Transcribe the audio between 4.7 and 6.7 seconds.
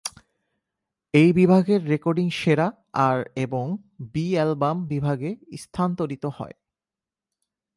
বিভাগে স্থানান্তরিত হয়।